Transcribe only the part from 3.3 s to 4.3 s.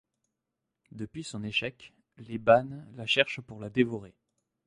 pour la dévorer.